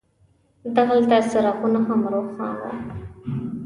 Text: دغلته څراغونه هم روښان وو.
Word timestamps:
دغلته 0.75 1.17
څراغونه 1.31 1.79
هم 1.87 2.01
روښان 2.13 2.53
وو. 2.59 2.71